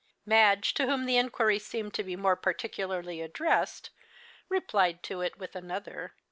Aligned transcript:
Madge, 0.25 0.73
to 0.73 0.87
whom 0.87 1.05
the 1.05 1.15
inquiry 1.17 1.59
seemed 1.59 1.93
to 1.93 2.03
be 2.03 2.15
more 2.15 2.35
particularly 2.35 3.21
addressed, 3.21 3.91
replied 4.49 5.03
to 5.03 5.21
it 5.21 5.37
with 5.37 5.55
another. 5.55 6.15